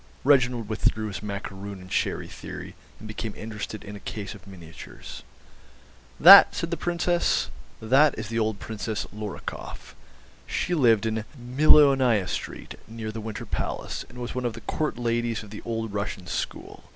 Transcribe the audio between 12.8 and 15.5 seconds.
near the Winter Palace, and was one of the Court ladies